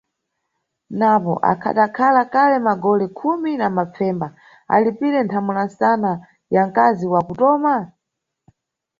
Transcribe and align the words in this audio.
Napo, 0.99 1.33
akhadakhala 1.51 2.21
kale 2.33 2.57
magole 2.67 3.05
khumi 3.17 3.51
na 3.57 3.67
mapfemba 3.77 4.27
alipire 4.73 5.19
nthamula 5.23 5.65
msana 5.67 6.11
ya 6.51 6.67
mkazi 6.67 7.07
wa 7.07 7.21
kutoma? 7.23 7.75